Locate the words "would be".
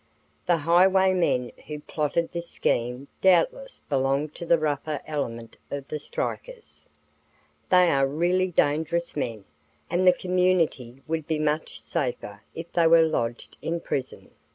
11.07-11.37